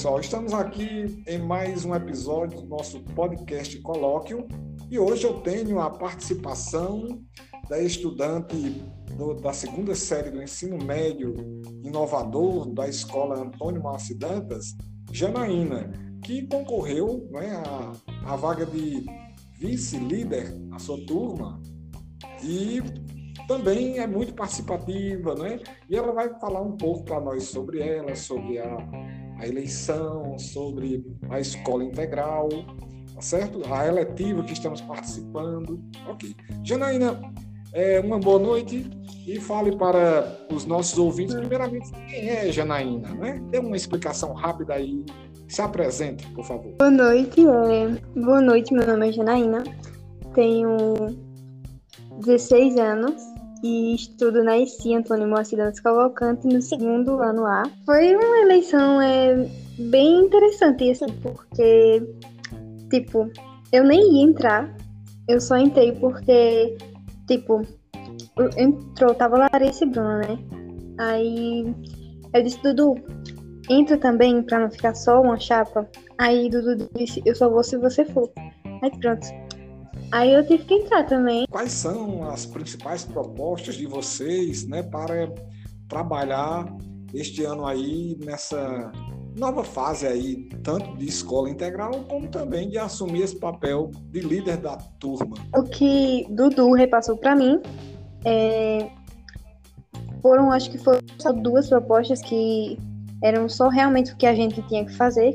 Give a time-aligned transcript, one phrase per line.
[0.00, 4.48] pessoal, estamos aqui em mais um episódio do nosso podcast Colóquio
[4.90, 7.22] e hoje eu tenho a participação
[7.68, 8.56] da estudante
[9.14, 11.34] do, da segunda série do ensino médio
[11.84, 14.74] inovador da Escola Antônio Massi Dantas,
[15.12, 15.92] Janaína,
[16.24, 17.62] que concorreu né,
[18.24, 19.04] à vaga de
[19.58, 21.60] vice-líder na sua turma
[22.42, 22.80] e
[23.46, 25.58] também é muito participativa, né?
[25.90, 28.78] E ela vai falar um pouco para nós sobre ela, sobre a,
[29.40, 32.48] a eleição, sobre a escola integral,
[33.14, 33.62] tá certo?
[33.72, 35.82] A eletiva que estamos participando.
[36.06, 36.36] Ok.
[36.62, 37.18] Janaína,
[37.72, 38.90] é, uma boa noite
[39.26, 43.42] e fale para os nossos ouvintes, primeiramente, quem é Janaína, né?
[43.50, 45.04] Dê uma explicação rápida aí.
[45.48, 46.72] Se apresente, por favor.
[46.78, 48.20] Boa noite, é...
[48.20, 49.64] boa noite, meu nome é Janaína,
[50.32, 50.94] tenho
[52.20, 57.62] 16 anos e estudo na ESI Antônio Moacir Dantas Cavalcante no segundo ano A.
[57.84, 62.02] Foi uma eleição é, bem interessante, assim, porque,
[62.90, 63.30] tipo,
[63.72, 64.74] eu nem ia entrar,
[65.28, 66.76] eu só entrei porque,
[67.26, 67.62] tipo,
[68.56, 70.38] entrou, tava Larissa e Bruna, né?
[70.98, 71.74] Aí
[72.34, 72.94] eu disse, Dudu,
[73.68, 75.88] entra também pra não ficar só uma chapa.
[76.18, 78.30] Aí Dudu disse, eu só vou se você for.
[78.82, 79.26] Aí pronto.
[80.12, 81.46] Aí eu tive que entrar também.
[81.50, 85.32] Quais são as principais propostas de vocês, né, para
[85.88, 86.66] trabalhar
[87.14, 88.90] este ano aí nessa
[89.38, 94.56] nova fase aí, tanto de escola integral como também de assumir esse papel de líder
[94.56, 95.36] da turma?
[95.56, 97.60] O que Dudu repassou para mim
[98.24, 98.90] é...
[100.20, 102.78] foram, acho que foram só duas propostas que
[103.22, 105.34] eram só realmente o que a gente tinha que fazer,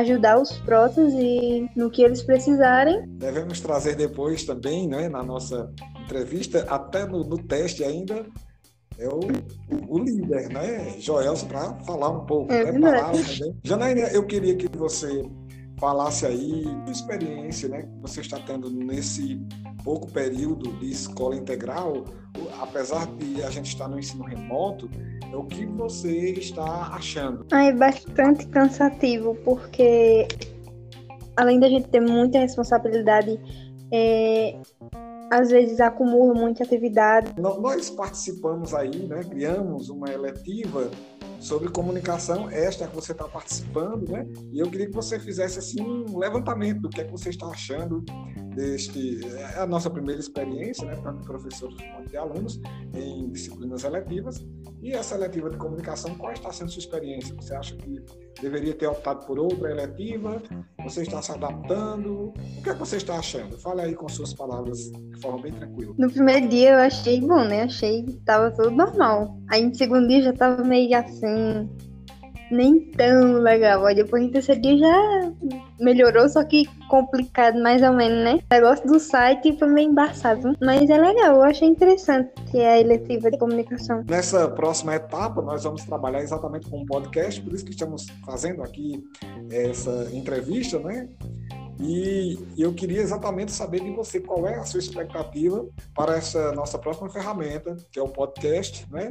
[0.00, 3.02] ajudar os prótons e no que eles precisarem.
[3.08, 5.72] Devemos trazer depois também, né, na nossa
[6.04, 8.24] entrevista, até no, no teste ainda,
[8.96, 9.18] é o,
[9.88, 13.56] o líder, né, Joelson, para falar um pouco, é prepará-lo também.
[13.64, 15.28] Janaína, eu queria que você
[15.80, 19.40] falasse aí a experiência né, que você está tendo nesse
[19.82, 22.04] pouco período de escola integral,
[22.60, 24.88] apesar de a gente estar no ensino remoto,
[25.32, 27.46] é o que você está achando?
[27.52, 30.26] Ah, é bastante cansativo, porque
[31.36, 33.38] além da gente ter muita responsabilidade,
[33.92, 34.58] é,
[35.30, 37.34] às vezes acumula muita atividade.
[37.40, 40.90] Nós participamos aí, né, criamos uma eletiva
[41.40, 44.26] sobre comunicação, esta que você está participando, né?
[44.52, 47.46] E eu queria que você fizesse assim um levantamento do que é que você está
[47.46, 48.04] achando
[48.54, 51.76] deste é a nossa primeira experiência, né, de professores
[52.08, 52.60] de alunos
[52.92, 54.44] em disciplinas eletivas.
[54.82, 57.34] E essa eletiva de comunicação, qual está sendo sua experiência?
[57.36, 58.02] Você acha que
[58.40, 60.42] deveria ter optado por outra eletiva?
[60.84, 62.32] Você está se adaptando?
[62.58, 63.58] O que é que você está achando?
[63.58, 65.94] Fale aí com suas palavras de forma bem tranquila.
[65.98, 67.62] No primeiro dia eu achei bom, né?
[67.62, 69.38] Achei que estava tudo normal.
[69.50, 71.68] Aí no segundo dia já estava meio assim,
[72.50, 73.84] nem tão legal.
[73.86, 75.32] Aí depois no terceiro dia já
[75.80, 78.40] melhorou, só que complicado mais ou menos, né?
[78.50, 80.52] O negócio do site foi meio embaçado.
[80.60, 84.04] Mas é legal, eu achei interessante que é a eletiva de comunicação.
[84.08, 88.62] Nessa próxima etapa, nós vamos trabalhar exatamente com um podcast, por isso que estamos fazendo
[88.62, 89.04] aqui
[89.50, 91.08] essa entrevista, né?
[91.80, 95.64] E eu queria exatamente saber de você qual é a sua expectativa
[95.94, 99.10] para essa nossa próxima ferramenta, que é o podcast, né?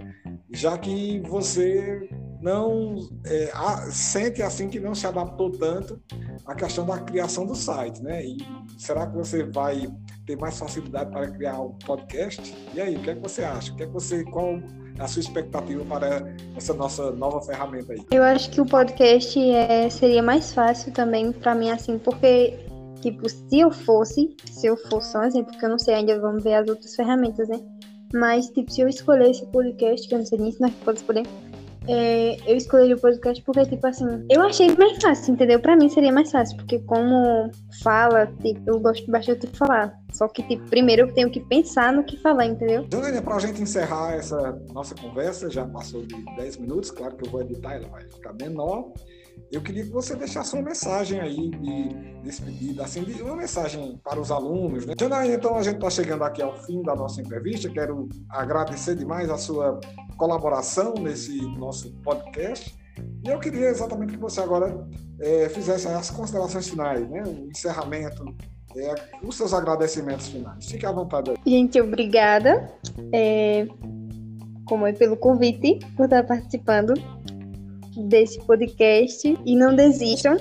[0.51, 2.09] Já que você
[2.41, 3.51] não é,
[3.91, 5.99] sente assim que não se adaptou tanto
[6.45, 8.23] à questão da criação do site, né?
[8.23, 8.37] E
[8.77, 9.87] será que você vai
[10.25, 12.55] ter mais facilidade para criar um podcast?
[12.73, 13.73] E aí, o que é que você acha?
[13.73, 14.59] O que é que você qual
[14.99, 18.03] a sua expectativa para essa nossa nova ferramenta aí?
[18.11, 22.57] Eu acho que o podcast é, seria mais fácil também para mim, assim, porque,
[23.01, 26.43] tipo, se eu fosse, se eu fosse um exemplo, porque eu não sei ainda, vamos
[26.43, 27.59] ver as outras ferramentas, né?
[28.13, 31.29] Mas, tipo, se eu escolhesse o podcast, que eu não sei nem se nós podemos
[31.87, 35.59] é, eu escolhi o podcast porque, tipo assim, eu achei mais fácil, entendeu?
[35.59, 37.49] Pra mim seria mais fácil, porque como
[37.81, 39.97] fala, tipo, eu gosto bastante de falar.
[40.11, 42.87] Só que, tipo, primeiro eu tenho que pensar no que falar, entendeu?
[42.91, 47.31] Janaína, pra gente encerrar essa nossa conversa, já passou de 10 minutos, claro que eu
[47.31, 48.91] vou editar, ela vai ficar menor.
[49.51, 51.89] Eu queria que você deixasse uma mensagem aí de
[52.23, 54.85] despedida, assim, de uma mensagem para os alunos.
[54.85, 54.93] Né?
[54.99, 57.69] Janaína, então a gente está chegando aqui ao fim da nossa entrevista.
[57.69, 59.79] Quero agradecer demais a sua
[60.17, 62.75] colaboração nesse nosso podcast.
[63.23, 64.87] E eu queria exatamente que você agora
[65.21, 67.23] é, fizesse as considerações finais, né?
[67.25, 68.25] o encerramento,
[68.75, 70.69] é, os seus agradecimentos finais.
[70.69, 71.37] Fique à vontade aí.
[71.45, 72.71] Gente, obrigada
[73.13, 73.67] é,
[74.65, 76.93] como é pelo convite, por estar participando
[77.95, 80.37] desse podcast e não desistam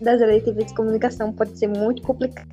[0.00, 2.48] das eletivas de comunicação, pode ser muito complicado.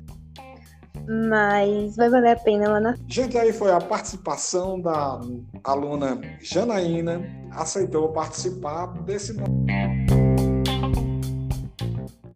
[1.28, 5.20] Mas vai valer a pena lá na Gente, aí foi a participação da
[5.64, 7.20] aluna Janaína,
[7.50, 9.34] aceitou participar desse